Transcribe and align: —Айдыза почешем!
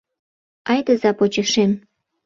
—Айдыза 0.71 1.11
почешем! 1.19 1.71